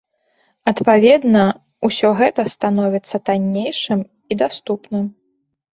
[0.71, 1.43] Адпаведна,
[1.89, 5.05] усё гэта становіцца таннейшым і даступным.